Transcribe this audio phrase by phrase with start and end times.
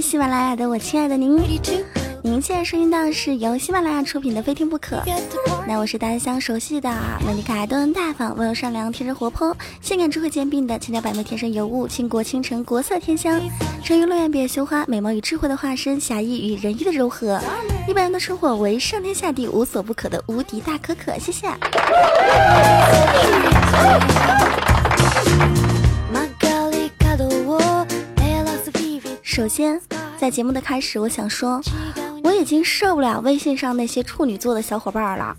[0.00, 1.36] 喜马拉雅的我亲爱的您，
[2.22, 4.96] 您现在收听到的是由喜马拉雅出品的《非听不可》。
[5.68, 6.90] 那我是大家相熟悉的
[7.26, 13.40] 美丽可爱、端大方、温柔善良、天真活泼、性感智慧兼并的千娇百媚、天生尤物、倾国倾城、国色天香、
[13.84, 17.38] 沉鱼落雁、闭月羞花、美貌与智慧的化身、侠义与仁义的柔和、
[17.86, 21.18] 一般人的生活为上天下地无所不可的无敌大可可。
[21.18, 21.46] 谢谢。
[29.40, 29.80] 首先，
[30.18, 31.62] 在节目的开始，我想说，
[32.22, 35.34] 我已经受不了微信上那些处女座的小伙伴了。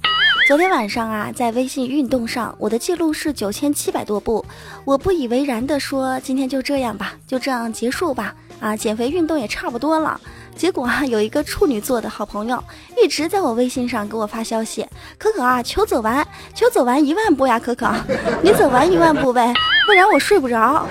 [0.47, 4.43] 昨天晚上啊，在微信运动上，我的记录是九千七百多步。
[4.85, 8.33] 我不以为然的说，今天就这样吧，就这样结束吧。
[8.59, 10.19] 啊，减肥运动也差不多了。
[10.55, 12.63] 结果啊，有一个处女座的好朋友
[12.99, 14.83] 一直在我微信上给我发消息
[15.19, 17.93] ：“可可啊，求走完，求走完一万步呀，可可，
[18.41, 19.53] 你走完一万步呗，
[19.85, 20.87] 不然我睡不着。”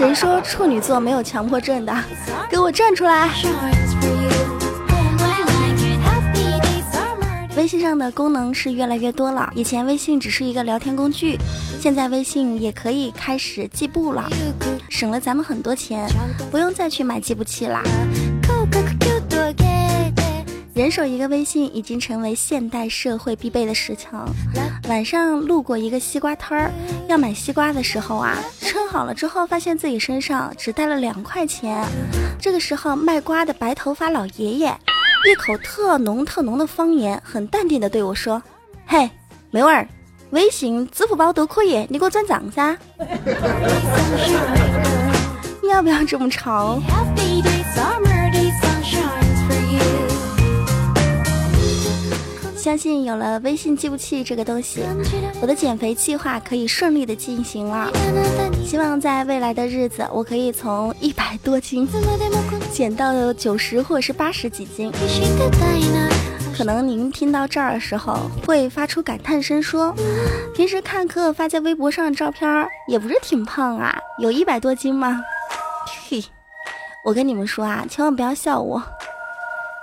[0.00, 1.94] 谁说处女座没有强迫症的？
[2.48, 3.28] 给我站出来！
[7.54, 11.36] 微信上的功能是越来越多了，以前微信只是一个聊天工具，
[11.78, 14.26] 现在微信也可以开始计步了，
[14.88, 16.08] 省了咱们很多钱，
[16.50, 17.82] 不用再去买计步器啦。
[20.80, 24.08] 人手一个微信已经成为现代社会必备的事情。
[24.88, 26.70] 晚上路过一个西瓜摊儿，
[27.06, 31.84] 要买西瓜的时候啊，称好了之后，发现自己身上只带了两块钱。
[32.40, 34.74] 这个时候，卖瓜的白头发老爷爷
[35.30, 38.42] 一口特浓特浓的方言，很淡定的对我说
[38.88, 39.10] ：“嘿，
[39.50, 39.86] 妹儿，
[40.30, 42.74] 微信、支付宝都可以，你给我转账噻。
[45.68, 46.80] 要不要这么潮？”
[52.60, 54.82] 相信有了微信计步器这个东西，
[55.40, 57.90] 我的减肥计划可以顺利的进行了。
[58.66, 61.88] 希望在未来的日子，我可以从一百多斤
[62.70, 64.92] 减到九十或者是八十几斤。
[66.54, 69.94] 可能您听到这儿的时候会发出感叹声，说
[70.54, 75.24] ：“平时看可可发在微博上的照片也不是挺胖啊，有一百多斤吗？”
[76.10, 76.22] 嘿，
[77.06, 78.82] 我跟你们说啊，千万不要笑我。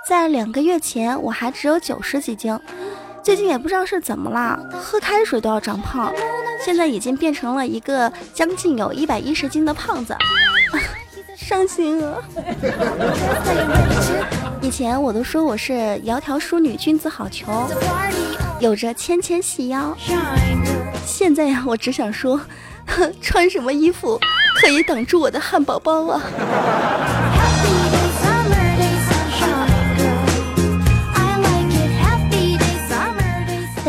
[0.08, 2.58] 在两个月前，我还只有九十几斤，
[3.22, 6.10] 最近也不知道是怎么了，喝开水都要长胖，
[6.64, 10.16] 现在已经变成了一个将近有一百一十斤的胖子，
[11.36, 12.14] 伤心啊！
[14.62, 15.74] 以前我都说我是
[16.06, 17.68] 窈窕淑女，君子好逑，
[18.60, 19.94] 有着纤纤细腰，
[21.04, 22.40] 现在呀，我只想说，
[23.20, 24.18] 穿什么衣服
[24.58, 26.22] 可以挡住我的汉堡包啊？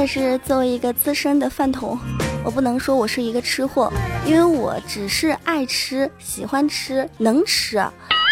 [0.01, 1.99] 但是作为一个资深的饭桶，
[2.41, 3.91] 我不能说我是一个吃货，
[4.25, 7.85] 因为我只是爱吃、喜欢吃、能吃，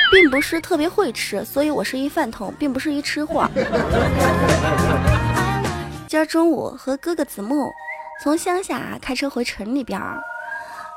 [0.09, 3.45] 并不是特别会吃，所以我是一饭桶，并不是一吃货。
[6.07, 7.69] 今儿中午和哥哥子木
[8.23, 10.01] 从乡下开车回城里边，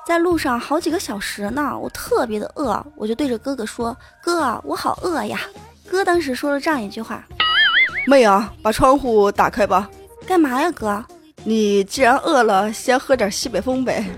[0.06, 5.40] 在路上好几个小时呢，我特别的饿，我就对着哥哥说：“哥，我好饿呀！”
[5.90, 7.26] 哥当时说了这样一句话
[8.06, 9.90] ：“妹啊，把窗户打开吧。”
[10.30, 11.04] 干嘛呀，哥？
[11.42, 14.04] 你既然饿了，先喝点西北风呗。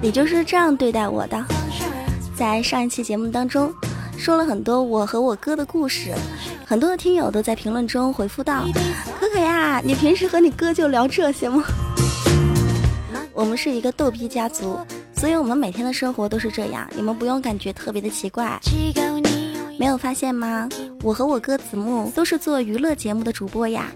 [0.00, 1.44] 你就是这样对待我的。
[2.36, 3.74] 在上一期节目当中，
[4.16, 6.12] 说了很多我和我哥的故事，
[6.64, 8.62] 很多的听友都在评论中回复道
[9.18, 11.64] ：“可可呀，你平时和你哥就聊这些吗？”
[13.34, 14.78] 我们是一个逗逼家族，
[15.16, 18.60] 所以我们每天的生活都是这样，你们不用感觉特别的奇怪。
[19.76, 20.68] 没有发现吗？
[21.02, 23.86] 我和我哥子木都是做娱乐节目的主播呀，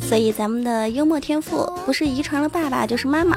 [0.00, 3.36] 所以咱们的幽默天赋不是遗传了爸爸就是妈妈。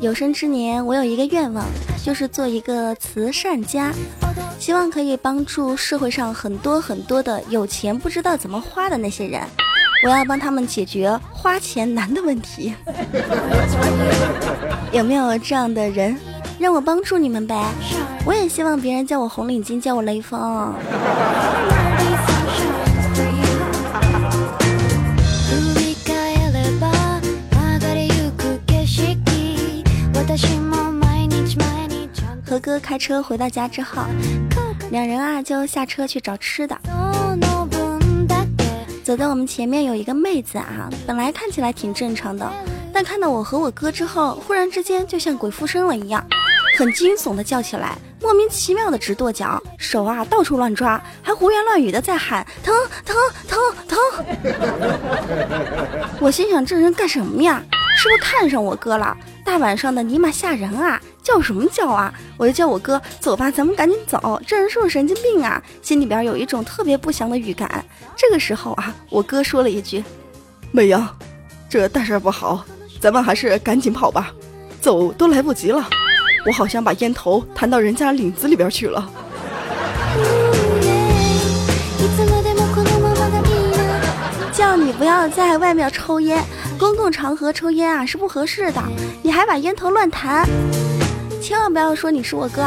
[0.00, 1.64] 有生之年，我有一个愿望，
[2.04, 3.92] 就是做一个慈善家，
[4.60, 9.42] 希望可以帮助社会上很多很多的有钱不知道怎么花的那些人。
[10.04, 12.72] 我要帮他们解决花钱难的问题，
[14.94, 16.16] 有没有这样的人
[16.58, 17.54] 让我帮助你们呗？
[18.26, 20.74] 我也希望别人叫我红领巾，叫我雷锋。
[32.44, 34.02] 和哥开车回到家之后，
[34.90, 36.76] 两人啊就下车去找吃的。
[39.04, 42.50] 走在我们前面有一个妹子啊，本来看起来挺正常的，
[42.98, 46.26] 但看到我和我哥之后，忽然之间就像鬼附身了一样，
[46.76, 52.74] 很惊悚的叫起来：“莫名其妙的直跺脚，手啊到处乱抓，还胡言乱语的在喊疼
[53.04, 53.16] 疼
[53.46, 53.98] 疼疼。
[56.18, 57.62] 我心想这人干什么呀？
[57.96, 59.16] 是不是看上我哥了？
[59.44, 61.00] 大晚上的尼玛吓人啊！
[61.22, 62.12] 叫什么叫啊？
[62.36, 64.42] 我就叫我哥走吧，咱们赶紧走。
[64.44, 65.62] 这人是不是神经病啊？
[65.82, 67.84] 心里边有一种特别不祥的预感。
[68.16, 70.02] 这个时候啊，我哥说了一句
[70.72, 71.08] ：“美阳，
[71.68, 72.64] 这大事不好，
[73.00, 74.32] 咱们还是赶紧跑吧，
[74.80, 75.88] 走都来不及了。
[76.46, 79.10] 我好像把烟头弹到人家领子里边去了。”
[84.52, 86.42] 叫你不要在外面抽烟，
[86.80, 88.82] 公共场合抽烟啊是不合适的。
[89.22, 90.44] 你还把烟头乱弹，
[91.40, 92.62] 千万不要说你是我哥。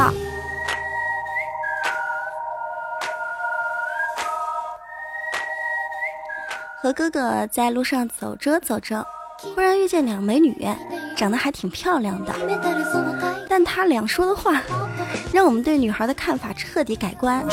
[6.80, 9.06] 和哥哥在路上走着走着，
[9.42, 10.56] 忽然遇见两美女，
[11.16, 12.32] 长得还挺漂亮的。
[13.48, 14.62] 但她俩说的话，
[15.32, 17.44] 让我们对女孩的看法彻底改观。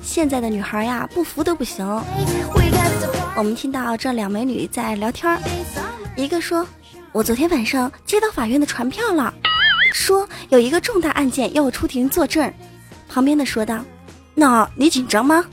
[0.00, 1.84] 现在的女孩呀，不服都不行。
[3.36, 5.38] 我们听到这两美女在聊天，
[6.16, 6.66] 一个说
[7.12, 9.34] ：“我昨天晚上接到法院的传票了，
[9.92, 12.52] 说有一个重大案件要我出庭作证。”
[13.08, 13.84] 旁边的说道
[14.34, 15.44] ：“那你紧张吗？”“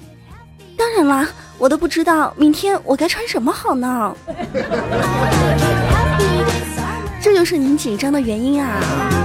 [0.78, 4.16] 当然啦，我都不知道明天我该穿什么好呢。
[7.22, 9.25] ”这就是您紧张的原因啊。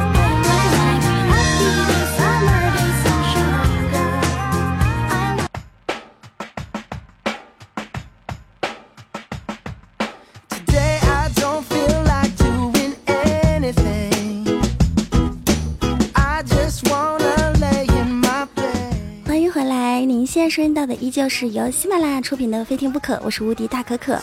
[20.80, 24.18] 到的依旧是由喜马拉雅出品的《非听不可》，我是无敌大可可。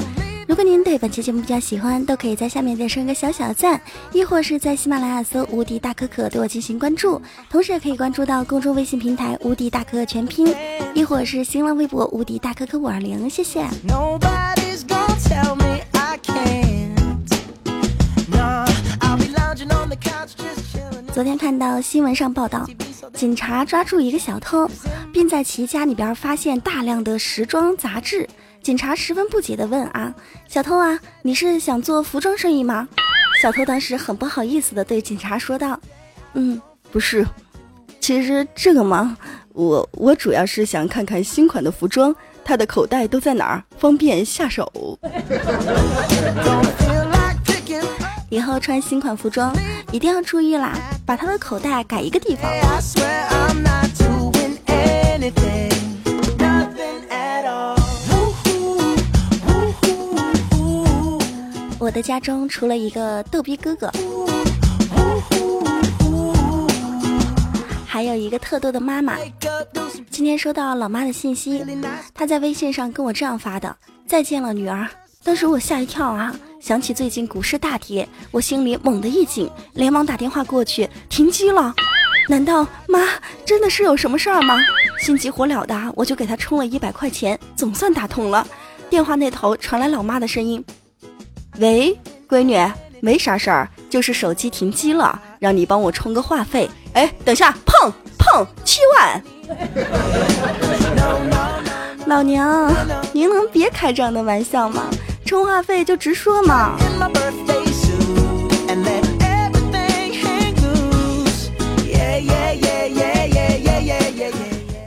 [0.48, 3.80] 如果您对本期节目比较喜欢，都可以在下面点上一个小小赞，
[4.12, 10.52] 亦或是在喜马拉雅搜“无敌大可可”对我进行关注，同时也可以关注到公众微信平台“无敌大可可全拼”，
[10.96, 13.30] 亦或是新浪微博“无敌大可可五二零”。
[13.30, 13.64] 谢谢。
[21.14, 22.68] 昨天看到新闻上报道，
[23.14, 24.70] 警察抓住一个小偷，
[25.12, 28.28] 并在其家里边发现大量的时装杂志。
[28.62, 30.14] 警察十分不解地问：“啊，
[30.48, 32.88] 小偷啊，你是想做服装生意吗？”
[33.42, 35.80] 小偷当时很不好意思地对警察说道
[36.34, 36.62] ：“嗯，
[36.92, 37.26] 不是，
[38.00, 39.18] 其实这个嘛，
[39.54, 42.14] 我我主要是想看看新款的服装，
[42.44, 45.00] 它的口袋都在哪儿，方便下手。”
[48.30, 49.56] 以后穿新款服装
[49.92, 50.74] 一定要注意啦，
[51.06, 52.52] 把它的口袋改一个地方。
[61.80, 63.90] 我的家中除了一个逗逼哥哥，
[67.86, 69.16] 还有一个特逗的妈妈。
[70.12, 71.64] 今天收到老妈的信息，
[72.14, 73.74] 她在微信上跟我这样发的
[74.06, 74.86] ：“再见了，女儿。”
[75.24, 76.36] 当时我吓一跳啊！
[76.60, 81.74] 想起最近股市大跌，我心里猛地一紧，连忙打电话过去，停机了。
[82.28, 83.00] 难道妈
[83.46, 84.58] 真的是有什么事儿吗？
[85.00, 88.46] 心急火燎的，我就给她充了一百块钱，总算打通了。
[88.90, 90.64] 电话那头传来老妈的声音
[91.60, 92.60] ：“喂，闺女，
[93.02, 96.70] 没啥事儿，就是手机停机了，让你帮我充个话费。
[96.94, 99.24] 哎，等下，碰碰，七万。
[102.08, 102.74] 老娘，
[103.14, 104.90] 您能别开这样的玩笑吗？”
[105.28, 106.78] 充话费就直说嘛。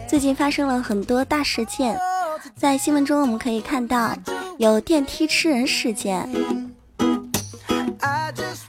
[0.09, 1.99] 最近发生了很多大事件，
[2.57, 4.17] 在新闻中我们可以看到
[4.59, 6.27] 有电梯吃人事件。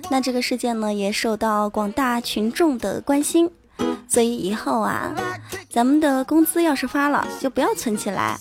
[0.10, 3.50] 那这个事件呢，也受到广大群众的关心。
[4.12, 5.16] 所以以后啊，
[5.70, 8.38] 咱们的工资要是发了，就不要存起来，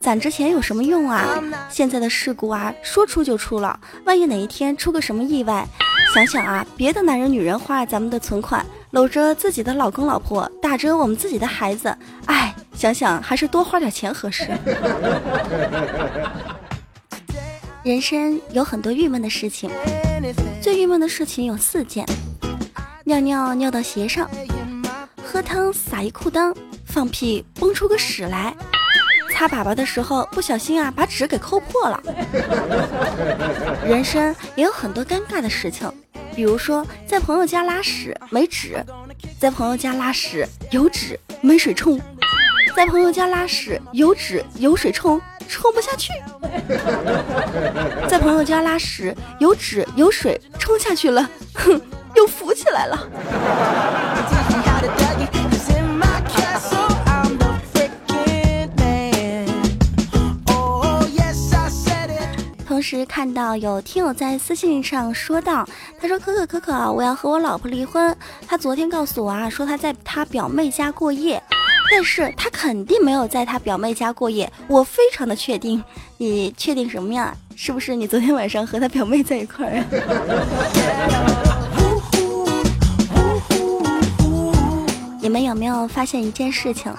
[0.00, 1.42] 攒着钱有什么用啊？
[1.70, 5.66] 现在的事故啊，说出就出了，万一哪一天出个什么意外，
[6.14, 11.96] 想想啊，别的男人女人花咱们的存款，搂着自己的老公老婆，打着我们自己的孩子，
[12.26, 14.46] 哎，想想还是多花点钱合适。
[17.82, 19.70] 人生有很多郁闷的事情，
[20.60, 22.04] 最郁闷的事情有四件：
[23.04, 24.28] 尿尿尿到鞋上。
[25.30, 26.56] 喝汤撒一裤裆，
[26.86, 28.56] 放屁崩出个屎来，
[29.30, 32.02] 擦粑粑的时候不小心啊把纸给抠破了。
[33.84, 35.92] 人生也有很多尴尬的事情，
[36.34, 38.82] 比如说在朋友家拉屎没纸，
[39.38, 42.00] 在朋友家拉屎有纸没水冲，
[42.74, 46.10] 在朋友家拉屎有纸有水冲冲不下去，
[48.08, 51.78] 在朋友家拉屎有纸有水冲下去了，哼，
[52.14, 53.06] 又浮起来了。
[63.08, 65.66] 看到有听友在私信上说道
[65.98, 68.14] ：“他说可可可可，我要和我老婆离婚。
[68.46, 71.42] 他昨天告诉我啊，说他在他表妹家过夜，
[71.90, 75.82] 但是他肯定没有在他表妹家过夜，我非常的确定。
[76.18, 77.34] 你确定什么呀？
[77.56, 79.82] 是不是你昨天晚上和他表妹在一块儿？”
[85.20, 86.94] 你们有没有发现一件事情？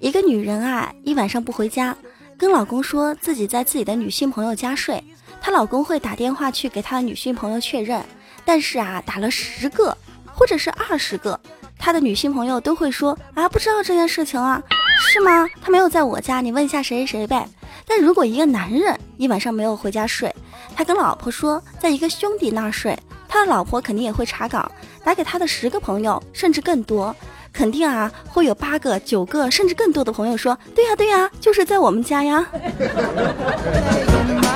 [0.00, 1.96] 一个女人啊，一晚上不回家。
[2.36, 5.04] 跟老公说自己在自己的女性朋友家睡，
[5.40, 8.04] 她老公会打电话去给她的女性朋友确认，
[8.44, 11.38] 但是啊，打了十个或者是二十个，
[11.78, 14.62] 她的女性朋友都会说啊，不知道这件事情啊，
[15.00, 15.48] 是吗？
[15.62, 17.48] 他没有在我家，你问一下谁谁谁呗。
[17.86, 20.32] 但如果一个男人一晚上没有回家睡，
[20.76, 24.70] 他跟老婆说在一个兄弟那儿睡，他的老婆肯定也会查岗，
[25.02, 27.14] 打给他的十个朋友甚至更多。
[27.52, 32.46] 肯定啊，会有八个、九个，甚至更多的朋友说：“对呀，对呀，就是在我们家呀。”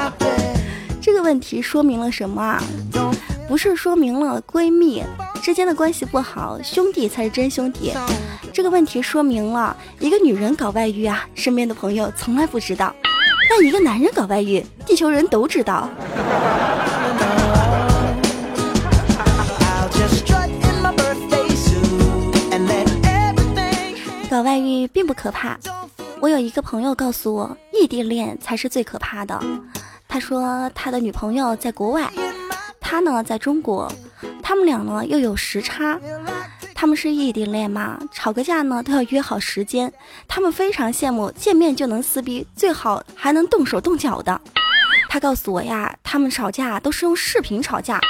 [1.25, 2.62] 这个问题说明了什么啊？
[3.49, 5.02] 不是说明了闺蜜
[5.40, 7.95] 之间的关系不好，兄弟才是真兄弟。
[8.52, 12.95] 这个问题说明了一个女人搞外遇啊，身边的朋友从来不知道；
[13.49, 15.88] 但一个男人搞外遇，地球人都知道。
[24.31, 25.59] 搞外遇并不可怕，
[26.21, 29.40] 我有一个朋友告诉我，异地恋才是最可怕的。
[30.14, 32.09] 他说他的女朋友在国外，
[32.80, 33.92] 他呢在中国，
[34.40, 35.99] 他们俩呢又有时差，
[36.73, 39.92] 他们是异地恋嘛，吵个架呢都要约好时间。
[40.28, 44.40] 他们非常羡慕见面就能撕逼，最好还能动手动脚的。
[45.09, 48.00] 他告诉我呀，他们吵架都是用视频吵架。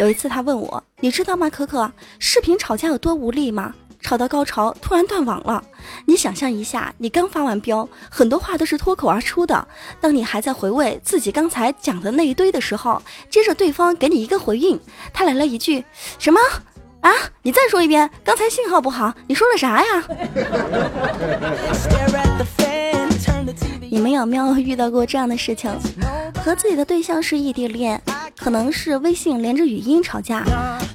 [0.00, 1.88] 有一次他问我，你知道吗，可可，
[2.18, 3.72] 视频吵架有多无力吗？
[4.06, 5.60] 吵到高潮，突然断网了。
[6.04, 9.66] 你想象一下，你刚发完飙，很多话都是脱口而出的。
[10.00, 14.78] 当你还在回味自己刚才讲的那一堆的时候，接着对方给你一个回应，
[15.12, 15.84] 他来了一句
[16.20, 16.38] 什么
[17.00, 17.10] 啊？
[17.42, 20.04] 你再说一遍，刚才信号不好，你说了啥呀？
[23.96, 25.70] 你们有没有遇到过这样的事情？
[26.44, 27.98] 和自己的对象是异地恋，
[28.36, 30.44] 可能是微信连着语音吵架，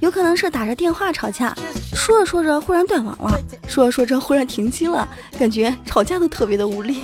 [0.01, 1.51] 有可能是打着电话吵架。
[1.96, 7.01] 说着说着，忽然断网了；说着说着，忽然停机了，感觉吵架都特别的无力。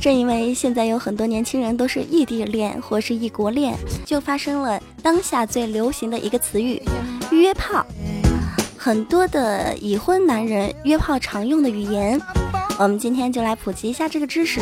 [0.00, 6.82] 正因为现在有很多年轻人都是异地恋或是异国恋，就发生了当下最流行的一个词语——
[7.30, 7.84] 约炮。
[8.80, 12.18] 很多的已婚男人约炮常用的语言，
[12.78, 14.60] 我们今天就来普及一下这个知识。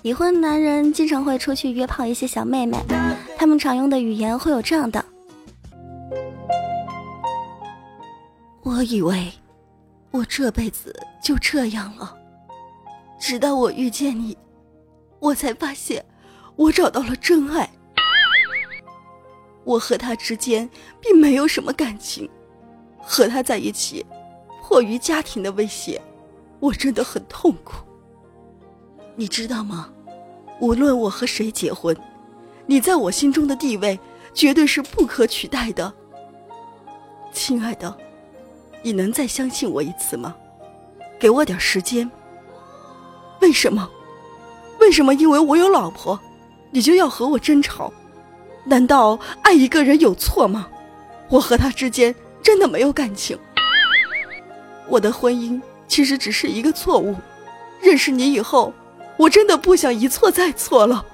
[0.00, 2.78] 已婚男人经常会出去约炮一些小妹妹，
[3.36, 5.04] 他们常用的语言会有这样的：
[8.62, 9.30] 我以为
[10.10, 12.16] 我这辈子就这样了，
[13.20, 14.36] 直到我遇见你，
[15.20, 16.02] 我才发现
[16.56, 17.68] 我找到了真爱。
[19.64, 20.68] 我和他之间
[21.00, 22.28] 并没有什么感情，
[23.00, 24.04] 和他在一起，
[24.62, 26.00] 迫于家庭的威胁，
[26.60, 27.84] 我真的很痛苦。
[29.16, 29.90] 你知道吗？
[30.60, 31.96] 无论我和谁结婚，
[32.66, 33.98] 你在我心中的地位
[34.32, 35.92] 绝对是不可取代的。
[37.32, 37.96] 亲爱的，
[38.82, 40.36] 你能再相信我一次吗？
[41.18, 42.10] 给我点时间。
[43.40, 43.90] 为什么？
[44.80, 45.14] 为什么？
[45.14, 46.18] 因为我有老婆，
[46.70, 47.92] 你就要和我争吵？
[48.64, 50.68] 难道爱一个人有错吗？
[51.28, 53.38] 我和他之间真的没有感情。
[54.88, 57.14] 我的婚姻其实只是一个错误。
[57.80, 58.72] 认识你以后。
[59.16, 61.06] 我真的不想一错再错了，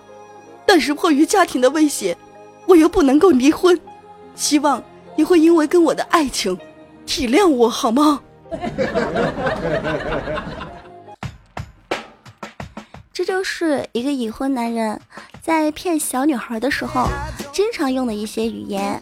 [0.65, 2.17] 但是迫于家庭的威胁，
[2.65, 3.79] 我又不能够离婚。
[4.35, 4.83] 希望
[5.17, 6.59] 你会因为跟我的爱情，
[7.05, 8.23] 体谅我好吗？
[13.21, 14.99] 这就是一个已婚男人
[15.43, 17.07] 在骗小女孩的时候
[17.53, 18.99] 经常用的一些语言。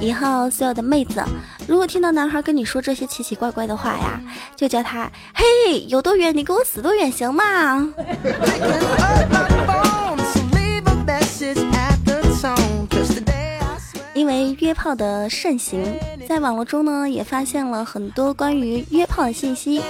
[0.00, 1.22] 以后所有的妹子，
[1.68, 4.20] 如果听到男孩跟你说这些奇奇怪怪的话呀，
[4.56, 7.94] 就叫他嘿，有多远你给我死多远，行吗？
[14.12, 15.80] 因为约炮的盛行，
[16.28, 19.80] 在网络中呢也发现了很多关于约炮的信息。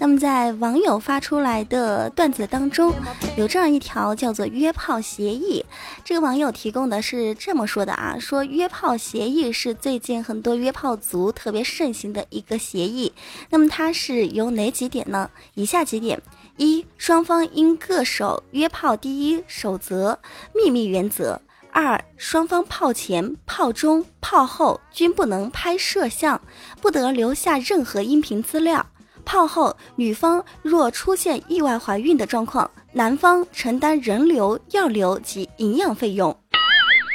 [0.00, 2.94] 那么在网友发出来的段子当中，
[3.36, 5.64] 有这样一条叫做“约炮协议”。
[6.04, 13.12] 这个网友提供的是这么说的啊：说约炮协议是最近很多约炮族特别盛行的一个协议。
[13.50, 15.30] 那么它是有哪几点呢？
[15.54, 16.22] 以下几点：
[16.56, 20.20] 一、双方应各守约炮第一守则——
[20.54, 21.40] 秘密原则。
[21.70, 26.40] 二、双方炮前、炮中、炮后均不能拍摄像，
[26.80, 28.86] 不得留下任何音频资料。
[29.28, 36.34] 泡后女方若出现意外怀孕的状况，男方承担人流、药流及营养费用。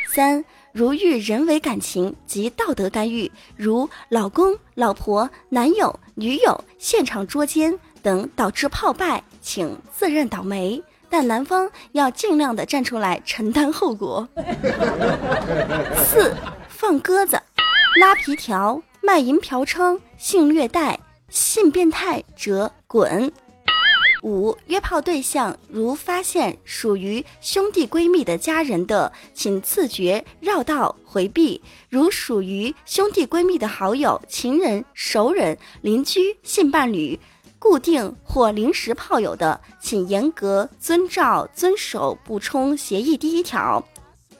[0.07, 0.45] 三。
[0.71, 10.81] 如遇人为感情及道德干预，如老公、老婆、男友、女友现场捉奸等导致泡败，请自认倒霉。
[11.11, 14.27] 但男方要尽量的站出来承担后果。
[16.07, 16.35] 四
[16.67, 17.39] 放鸽子、
[17.99, 20.99] 拉皮条、卖淫嫖娼、性虐待、
[21.33, 23.33] 性变态者滚。
[24.21, 31.59] 五约炮对象如发现属于兄弟闺蜜的家人的，请自觉绕道回避；
[31.89, 37.19] 如属于兄弟闺蜜的好友、情人、熟人、邻居、性伴侣、
[37.57, 43.83] 固定或临时炮友的，请严格遵照遵守补充协议第一条。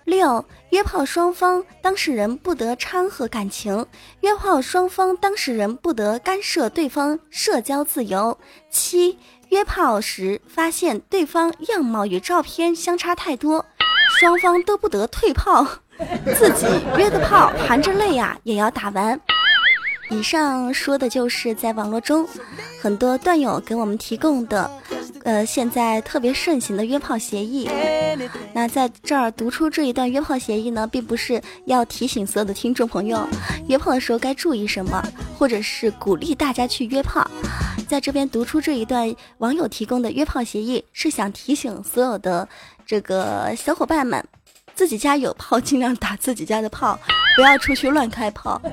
[0.05, 3.85] 六约炮双方当事人不得掺和感情，
[4.21, 8.37] 约炮双方当事人不得干涉对方社交自由。
[8.69, 9.17] 七。
[9.49, 13.63] 约炮时发现对方样貌与照片相差太多，
[14.19, 15.63] 双方都不得退炮，
[16.35, 16.65] 自己
[16.97, 19.19] 约的炮含着泪呀也要打完。
[20.09, 22.27] 以上说的就是在网络中
[22.81, 24.69] 很多段友给我们提供的。
[25.23, 27.69] 呃，现在特别盛行的约炮协议，
[28.53, 33.25] 那在这儿读出这一段约炮协议呢，并不是要提醒所有的听众朋友，
[33.67, 35.01] 约炮的时候该注意什么，
[35.37, 37.25] 或者是鼓励大家去约炮。
[37.87, 42.47] 在这边读出这一段网友提供的约炮协议，是想提醒所有的
[42.85, 44.21] 这个小伙伴们，
[44.75, 46.99] 自己家有炮，尽量打自己家的炮，
[47.37, 48.61] 不要出去乱开炮。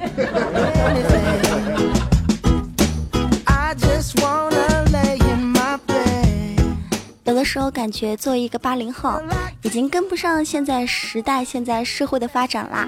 [7.41, 9.19] 的时候感觉作为一个八零后，
[9.63, 12.87] 已经跟不上现在时代、现在社会的发展啦。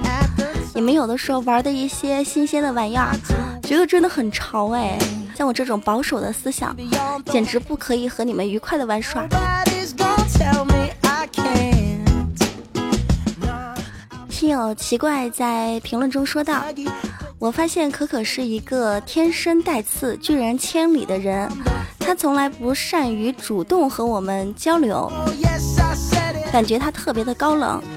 [0.75, 3.17] 你们有的时候玩的一些新鲜的玩意儿，
[3.63, 4.99] 觉得真的很潮哎。
[5.35, 6.77] 像我这种保守的思想，
[7.25, 9.27] 简直不可以和你们愉快的玩耍。
[14.29, 16.63] 听友奇怪在评论中说道
[17.41, 21.51] ：“我发现可可是一个天生带刺、拒人千里的人。”
[22.05, 25.11] 他从来不善于主动和我们交流，
[26.53, 27.83] 感觉他特别的高冷。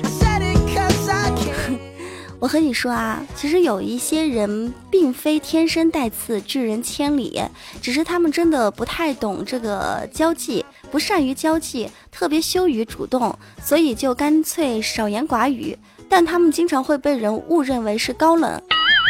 [2.39, 7.41] 我和你说啊，其实有一些人并非天生带刺拒人千里，
[7.81, 15.77] 只是他们真的不太懂这个交际，不善于交际，特别羞于主动，所以就干脆少言寡语。
[16.07, 18.61] 但他们经常会被人误认为是高冷。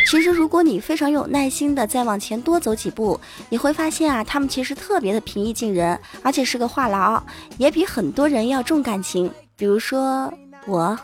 [0.06, 7.22] 其实，如果你非常有耐心的再往前多走几步，你会发现啊，他们其实特别的平易近人，而且是个话痨，
[7.58, 9.30] 也比很多人要重感情。
[9.58, 10.32] 比如说
[10.68, 10.98] 我。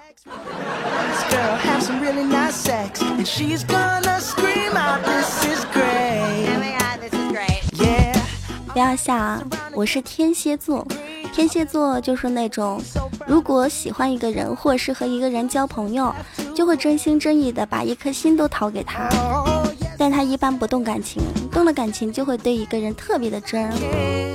[8.73, 10.87] 不要笑啊，我是天蝎座。
[11.33, 12.81] 天蝎座就是那种，
[13.25, 16.13] 如果喜欢一个人或是和一个人交朋友，
[16.53, 19.09] 就会真心真意的把一颗心都掏给他。
[19.97, 23.71] 但他一般不动感情，动了感情就会对一个人特别的真，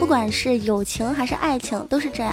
[0.00, 2.32] 不管是友情还是爱情都是这样。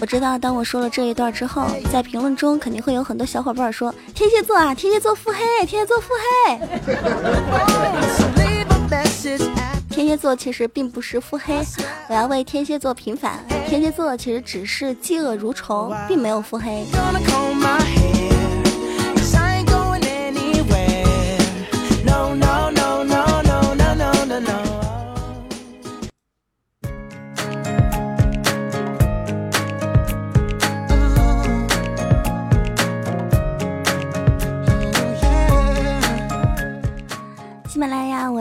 [0.00, 6.12] 我知道，当我说了这一段之后，在评论中肯定会有很多小伙伴说：“天蝎座啊，天蝎座腹黑，天蝎座腹
[6.46, 6.58] 黑。”
[9.96, 11.58] 天蝎座其实并不是腹黑，
[12.10, 13.42] 我要为天蝎座平反。
[13.66, 16.84] 天蝎座其实只是嫉恶如仇，并没有腹黑。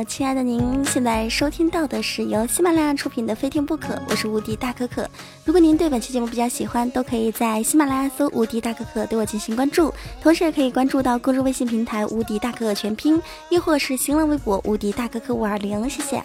[0.08, 5.08] 亲爱的您，现在收听到的是由喜马拉雅出品的《非听不可》，我是无敌大可可。
[5.44, 15.88] 如果您对本期节目比较喜欢，都可以在喜马拉雅搜“无敌大可可”对我进行关注，同时也可以关注到公众微信平台“无敌大可可全拼”，亦或是新浪微博“无敌大可可五二零”。
[15.90, 16.22] 谢谢。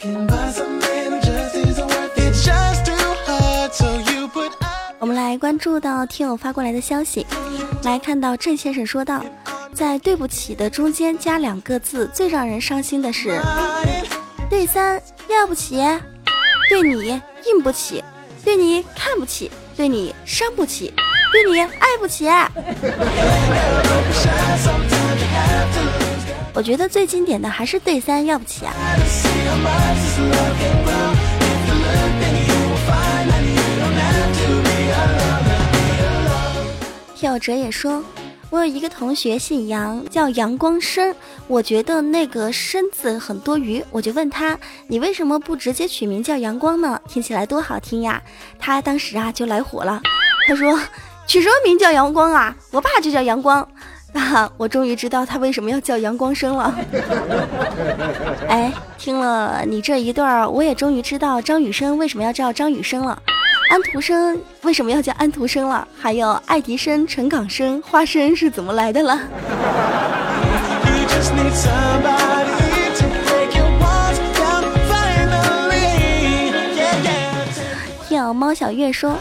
[4.99, 7.27] 我们来关注到听友发过来的消息，
[7.85, 9.25] 来看到郑先生说道。
[9.73, 13.41] 在“对不起”的中间加两个字，最让人伤心的是
[14.51, 15.77] “对三要不起”，
[16.69, 17.09] 对你
[17.47, 18.05] 硬不起，
[18.45, 20.93] 对你看不起，对你伤不起，
[21.33, 22.27] 对你爱不起。
[26.53, 28.75] 我觉得最经典的还是“对三要不起”啊。
[37.15, 38.03] 跳哲也说。
[38.51, 41.15] 我有一个同学姓杨，叫杨光生。
[41.47, 44.59] 我觉得那个“生”字很多余，我就问他
[44.89, 47.01] ：“你为什么不直接取名叫阳光呢？
[47.09, 48.21] 听起来多好听呀！”
[48.59, 50.03] 他当时啊就来火了，
[50.49, 50.77] 他说
[51.29, 52.57] ：“取什么名叫阳光啊？
[52.73, 53.67] 我爸就叫阳光。”
[54.13, 56.75] 啊，我终于知道他为什么要叫阳光生了。
[58.49, 63.23] 哎，听了你这一段，我也终于知道张雨生为什么要叫张雨生了，
[63.71, 69.17] 安徒生为什么要叫安徒生了，还有爱迪生、陈港生、花生是怎么来的了。
[78.09, 79.17] 听猫小月说，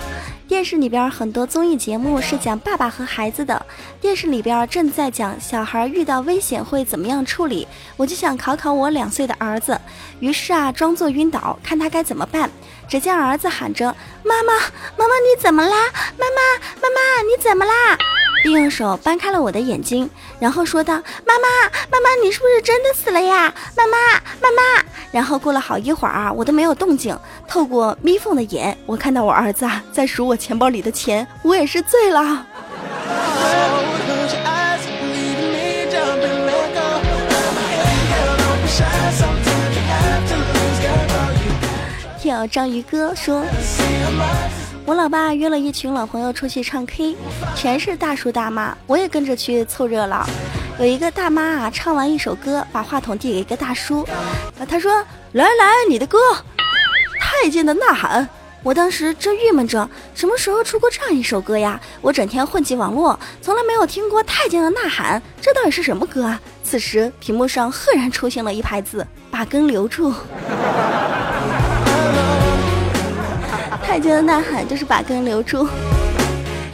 [0.50, 3.64] 电视里边很多综艺节目是讲爸爸和孩子的。
[4.02, 9.80] 电视里边正在讲小孩遇到危险会怎么样处理，我就想考考我两岁的儿子，
[10.20, 12.50] 于是啊，装作晕倒，看他该怎么办。
[12.88, 14.54] 只见儿子喊着：“妈妈，
[14.98, 15.76] 妈妈，你怎么啦？
[16.18, 17.96] 妈妈，妈妈，你怎么啦？”
[18.44, 20.94] 并用手掰开了我的眼睛，然后说道
[21.26, 21.48] ：“妈妈，
[21.92, 23.54] 妈妈，你是不是真的死了呀？
[23.76, 23.98] 妈妈，
[24.42, 27.18] 妈妈。”然后过了好一会儿啊，我都没有动静。
[27.48, 32.46] 透过眯缝的眼，我看到我儿子啊在数我钱包里的钱，我也是醉了。
[42.22, 43.44] 听章鱼哥说。
[44.86, 47.16] 我老爸约了一群老朋友出去唱 K，
[47.56, 50.26] 全是大叔大妈，我也跟着去凑热闹。
[50.80, 54.08] 有一个大妈啊，唱完一首歌，把话筒递给一个大叔，
[54.68, 54.92] 他说
[55.34, 56.18] ：“来来，你的歌，
[57.20, 58.24] 《太监的呐喊》。”
[58.62, 61.80] 我当时正郁闷着，什么时候出过这样一首歌呀？
[62.02, 66.42] 我整天混迹网络，从来没有听过《太监的呐喊》，这到底是什么歌啊？
[66.64, 70.14] 此时屏幕上赫然出现了一排字：“把根留住。”
[73.90, 75.68] 太监的呐喊就是把根留住，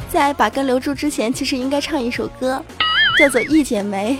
[0.10, 2.62] 在把根留住之前，其实应该唱一首歌，
[3.18, 4.18] 叫做《一剪梅》。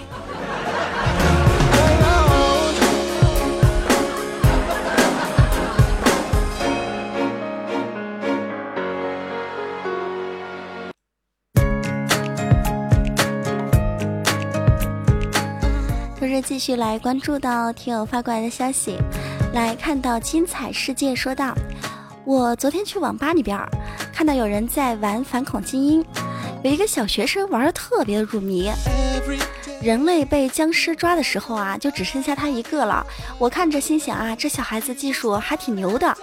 [16.22, 18.98] 就是继续来关注到听友发过来的消息，
[19.54, 21.54] 来看到精彩世界说道。
[22.26, 23.56] 我昨天去网吧里边，
[24.12, 26.04] 看到有人在玩反恐精英，
[26.64, 28.72] 有一个小学生玩的特别入迷。
[29.80, 33.06] 人类被僵尸抓的时候啊，就只剩下他一个了。
[33.38, 36.18] 我看着心想啊，这小孩子技术还挺牛的。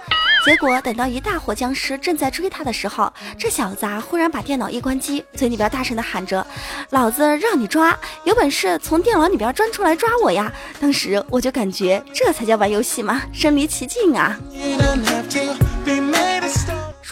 [0.45, 6.45] 结果等到一大伙僵尸正在追他的时候，这小子啊忽然把电脑一关机，嘴里边大声的喊着
[6.91, 14.37] ：“老子让你抓，有本事从电脑里边钻出来抓我呀！”当时我就感觉这才叫玩游戏嘛，身临其境啊。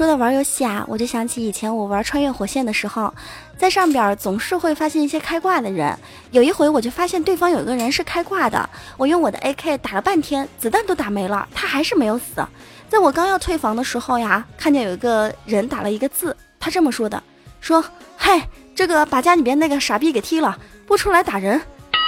[0.01, 3.13] 说到玩游戏啊，我就想起以前我玩穿越火线的时候，
[3.55, 5.95] 在上边总是会发现一些开挂的人。
[6.31, 12.43] 有一回我就发现对方有一个人是开挂的，我用我的 AK 打了半天，子弹都打没了，他还是没有死。
[12.89, 17.21] 在我刚要退房的时候呀，看见有一个人打了一个字，他这么说的：
[17.59, 17.85] 说
[18.17, 21.61] 嗨，这个把家里边那个傻逼给踢了，不出来打人，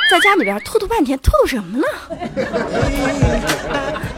[0.09, 1.85] 在家里边吐吐半天，吐什么呢？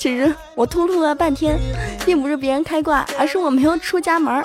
[0.00, 1.60] 其实我突突了半天，
[2.06, 4.42] 并不是别人开挂，而是我没有出家门。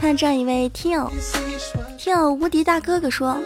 [0.00, 1.12] 看这样一位听友，
[1.98, 3.36] 听友无敌大哥哥说：“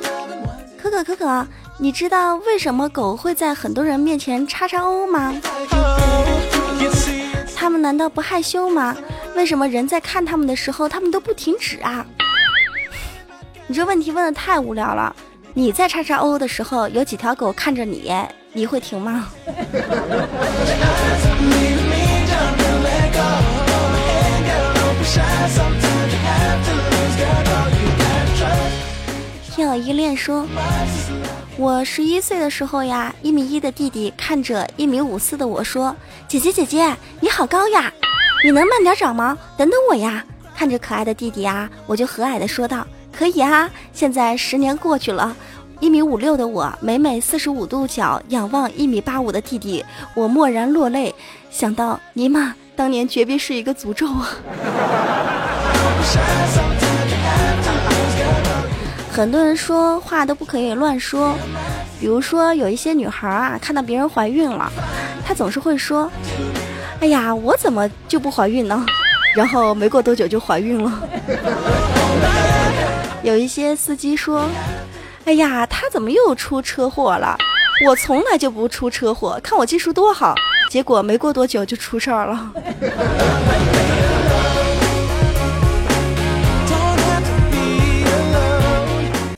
[0.80, 1.46] 可可可可，
[1.78, 5.34] 你知道为什么狗会在很多人面前叉叉哦吗？
[7.56, 8.96] 他们难道不害羞吗？
[9.34, 12.06] 为什么人在看他们的时候，他们都不停止啊？”
[13.70, 15.14] 你这问题问的太无聊了。
[15.52, 18.10] 你在叉叉哦的时候，有几条狗看着你，
[18.54, 19.28] 你会停吗？
[29.54, 30.46] 听友依恋说，
[31.58, 35.94] 我十一岁的时候呀，一米一的弟弟看着一米五四的我说
[36.26, 37.92] ：“姐姐姐姐，你好高呀，
[38.42, 39.36] 你能慢点长吗？
[39.58, 40.24] 等等我呀。”
[40.56, 42.86] 看着可爱的弟弟呀，我就和蔼的说道。
[43.18, 43.68] 可以啊！
[43.92, 45.34] 现在十年过去了，
[45.80, 51.12] 一米五六的我，每每四十五度角仰望一米八五的弟弟，我蓦然落泪，
[51.50, 54.28] 想到尼玛当年绝壁是一个诅咒啊！
[59.10, 61.34] 很多人说话都不可以乱说，
[61.98, 64.70] 比如说有一些女孩啊，看到别人怀孕了，
[65.26, 66.08] 她总是会说
[67.02, 68.86] ：“哎呀，我怎么就不怀孕呢？”
[69.34, 71.02] 然后没过多久就怀孕了。
[73.22, 74.48] 有一些司机说
[75.26, 77.36] ：“哎呀，他怎么又出车祸了？
[77.84, 80.34] 我从来就不出车祸，看我技术多好。”
[80.70, 82.52] 结果没过多久就出事儿了。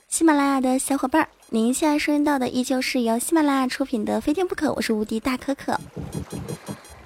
[0.08, 5.78] 喜马拉雅的小伙伴儿，您现在收听到的依旧是由喜马拉雅出品的《非听不可》，我是无敌大可可。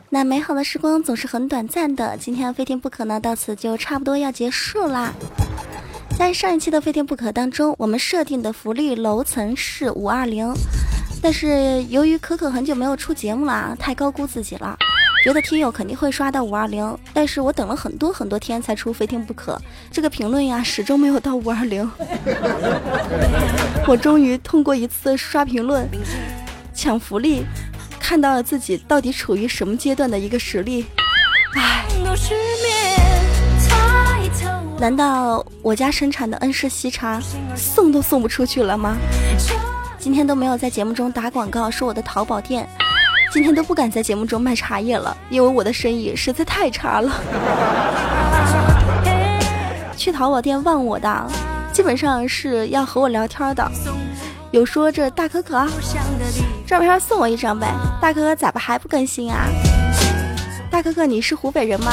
[0.09, 5.13] 那美好的时光总是很短暂的，今天《非听不可》呢，到此就差不多要结束啦。
[6.17, 10.53] 在上一期的《非听不可》当中，我们设定的福利楼层是五二零，
[11.21, 14.77] 但是由于可可很久没有出节目了，太高估自己了，
[15.25, 19.53] 觉得听友肯定会刷到五二零，但是我等了很多很多天才出《非听不可》，
[19.91, 21.91] 这个评论呀始终没有到五二零。
[23.87, 25.89] 我终于通过一次刷评论
[26.73, 27.45] 抢福利。
[28.01, 30.85] 看到了自己到底处于什么阶段的一个实力，
[31.55, 31.87] 唉，
[34.85, 37.19] 难道我家生产的恩施喜茶
[37.57, 38.99] 送都送不出去了吗？
[39.99, 42.69] 今天都没有在节目中打广告，说我的淘宝店，
[43.33, 47.11] 今天都不敢在节目中卖茶叶了，因为我的生意实在太差了。
[49.97, 51.27] 去淘宝店问我的，
[51.73, 53.67] 基本上是要和我聊天的。
[54.51, 55.67] 有说这大可可，
[56.67, 57.73] 照片送我一张呗。
[58.03, 59.47] 大可可咋不还不更新啊？
[60.71, 61.93] 大可可你是湖北人吗？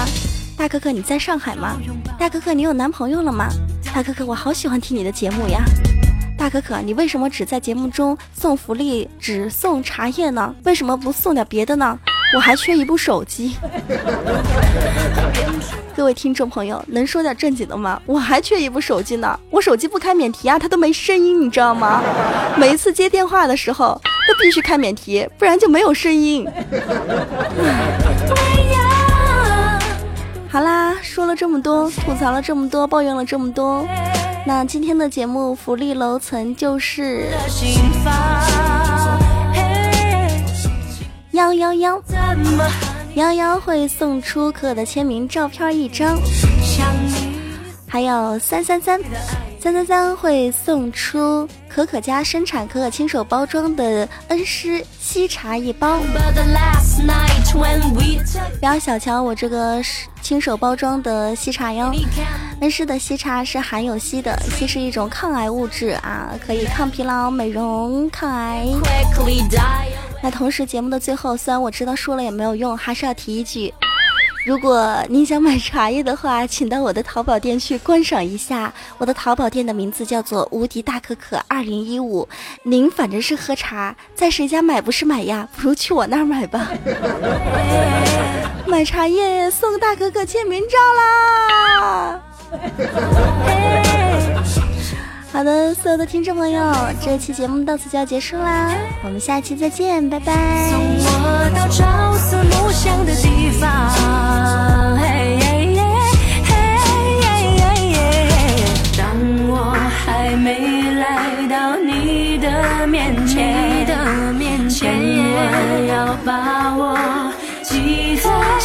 [0.62, 1.76] 大哥哥你在上海吗？
[2.20, 3.48] 大哥哥你有男朋友了吗？
[3.96, 5.64] 大哥哥我好喜欢听你的节目呀。
[6.38, 10.54] 大哥哥你为什么只在节目中送福利，只送茶叶呢？
[10.64, 11.98] 为什么不送点别的呢？
[12.36, 13.56] 我还缺一部手机。
[15.98, 18.00] 各位听众朋友，能说点正经的吗？
[18.06, 22.04] 我还缺一部手机呢，我手机不开免提啊，它都没声音，你知道吗？
[22.56, 26.48] 每一次接电话的时候都必须开免提，不然就没有声音。
[30.52, 33.88] 好啦，说了这么多，吐槽了这么多，抱怨了这么多，
[34.46, 37.30] 那今天的节目福利楼层就是
[41.32, 42.04] 幺幺幺。
[43.16, 46.18] 幺幺会送出可可的签名照片一张，
[47.88, 49.00] 还有三三三，
[49.62, 56.00] 三三三会送出可可家生产可可亲手包装的恩施西茶一包。
[58.60, 59.80] 不要小瞧我这个
[60.20, 61.94] 亲手包装的西茶哟，
[62.62, 68.66] 恩施的西茶是含有硒的，硒是一种抗癌物质啊，可以抗疲劳、美容、抗癌。
[70.24, 73.72] 那同时，节目的最后，虽然我知道说了也没有用，还是要提一句：
[74.44, 78.74] 如果您想买茶叶的话，请到我的淘宝店去观赏一下。
[78.98, 82.28] 我的淘宝店的名字叫做“无敌大可可二零一五”。
[82.64, 85.48] 您反正是喝茶，在谁家买不是买呀？
[85.56, 86.72] 不如去我那儿买吧。
[88.66, 92.20] 买茶叶送大可可签名照啦！
[95.32, 96.62] 好的，所有的听众朋友，
[97.02, 100.70] 这期节目到此就要结束啦，我们下期再见，拜拜。
[100.70, 103.92] 送我到朝思暮想的地方。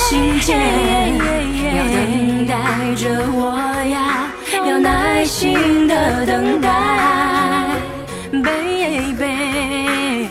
[0.09, 0.57] 心间，
[1.75, 2.55] 要等待
[2.95, 3.59] 着我
[3.91, 4.31] 呀。
[5.39, 6.71] 心的等待
[8.33, 10.31] ，baby，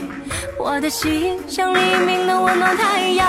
[0.58, 3.28] 我的心像黎明的温暖太阳。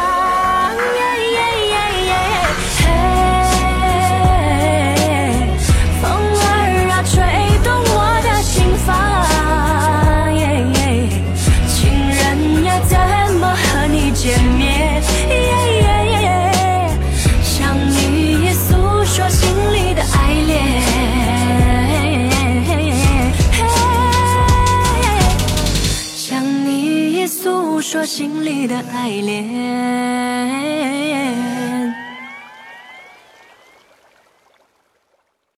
[27.88, 30.35] 说心里的爱恋。